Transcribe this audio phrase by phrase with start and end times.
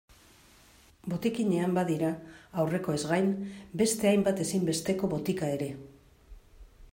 [1.11, 2.09] Botikinean badira,
[2.63, 3.29] aurrekoez gain,
[3.83, 5.69] beste hainbat ezinbesteko botika ere.